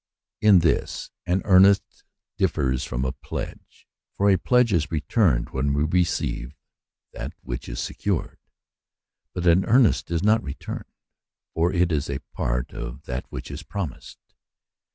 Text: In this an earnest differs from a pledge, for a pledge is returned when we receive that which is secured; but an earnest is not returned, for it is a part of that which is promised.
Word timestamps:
In 0.41 0.61
this 0.61 1.11
an 1.27 1.43
earnest 1.45 2.03
differs 2.35 2.83
from 2.83 3.05
a 3.05 3.11
pledge, 3.11 3.87
for 4.15 4.31
a 4.31 4.37
pledge 4.37 4.73
is 4.73 4.89
returned 4.89 5.51
when 5.51 5.73
we 5.75 5.83
receive 5.83 6.55
that 7.13 7.33
which 7.43 7.69
is 7.69 7.79
secured; 7.79 8.39
but 9.35 9.45
an 9.45 9.63
earnest 9.65 10.09
is 10.09 10.23
not 10.23 10.41
returned, 10.41 10.91
for 11.53 11.71
it 11.71 11.91
is 11.91 12.09
a 12.09 12.17
part 12.33 12.73
of 12.73 13.03
that 13.03 13.27
which 13.31 13.51
is 13.51 13.61
promised. 13.61 14.17